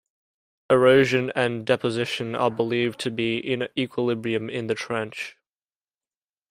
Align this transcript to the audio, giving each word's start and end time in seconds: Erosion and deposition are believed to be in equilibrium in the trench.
Erosion 0.71 1.31
and 1.35 1.63
deposition 1.63 2.33
are 2.33 2.49
believed 2.49 2.99
to 3.01 3.11
be 3.11 3.37
in 3.37 3.67
equilibrium 3.77 4.49
in 4.49 4.65
the 4.65 4.73
trench. 4.73 5.37